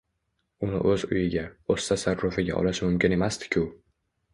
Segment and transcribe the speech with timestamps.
[0.67, 1.45] Uni o'z uyiga,
[1.75, 3.69] o'z tasarrufiga olishi mumkin emasdi-ku?!